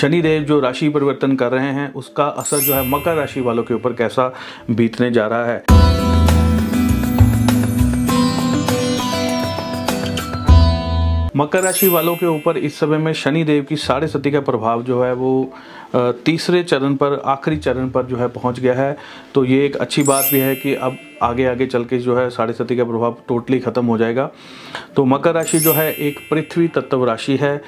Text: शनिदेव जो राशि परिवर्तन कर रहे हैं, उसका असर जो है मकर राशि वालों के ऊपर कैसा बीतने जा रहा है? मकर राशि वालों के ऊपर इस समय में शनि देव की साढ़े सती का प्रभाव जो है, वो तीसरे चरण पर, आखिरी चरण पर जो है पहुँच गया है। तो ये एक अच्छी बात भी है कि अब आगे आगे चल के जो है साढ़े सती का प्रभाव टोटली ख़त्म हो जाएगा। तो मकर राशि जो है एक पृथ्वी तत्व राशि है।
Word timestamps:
शनिदेव 0.00 0.42
जो 0.42 0.58
राशि 0.60 0.88
परिवर्तन 0.88 1.34
कर 1.36 1.50
रहे 1.52 1.72
हैं, 1.72 1.92
उसका 1.94 2.24
असर 2.24 2.58
जो 2.58 2.74
है 2.74 2.86
मकर 2.88 3.14
राशि 3.14 3.40
वालों 3.40 3.62
के 3.62 3.74
ऊपर 3.74 3.92
कैसा 3.92 4.32
बीतने 4.70 5.10
जा 5.10 5.26
रहा 5.26 5.44
है? 5.44 5.64
मकर 11.36 11.62
राशि 11.62 11.88
वालों 11.88 12.14
के 12.16 12.26
ऊपर 12.26 12.56
इस 12.58 12.78
समय 12.78 12.98
में 12.98 13.12
शनि 13.12 13.44
देव 13.44 13.64
की 13.64 13.76
साढ़े 13.76 14.06
सती 14.08 14.30
का 14.30 14.40
प्रभाव 14.40 14.82
जो 14.82 15.02
है, 15.04 15.12
वो 15.12 15.52
तीसरे 16.24 16.62
चरण 16.62 16.94
पर, 16.94 17.20
आखिरी 17.24 17.56
चरण 17.56 17.88
पर 17.90 18.06
जो 18.06 18.16
है 18.16 18.28
पहुँच 18.28 18.60
गया 18.60 18.74
है। 18.74 18.96
तो 19.34 19.44
ये 19.44 19.64
एक 19.66 19.76
अच्छी 19.76 20.02
बात 20.02 20.28
भी 20.32 20.40
है 20.40 20.54
कि 20.56 20.74
अब 20.74 20.96
आगे 21.22 21.46
आगे 21.46 21.66
चल 21.66 21.84
के 21.84 21.98
जो 21.98 22.16
है 22.16 22.28
साढ़े 22.30 22.52
सती 22.52 22.76
का 22.76 22.84
प्रभाव 22.84 23.16
टोटली 23.28 23.58
ख़त्म 23.60 23.86
हो 23.86 23.98
जाएगा। 23.98 24.30
तो 24.96 25.04
मकर 25.04 25.34
राशि 25.34 25.58
जो 25.58 25.72
है 25.72 25.92
एक 25.92 26.28
पृथ्वी 26.30 26.68
तत्व 26.68 27.04
राशि 27.04 27.36
है। 27.36 27.60